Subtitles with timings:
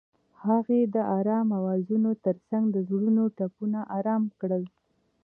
[0.45, 4.63] هغې د آرام اوازونو ترڅنګ د زړونو ټپونه آرام کړل.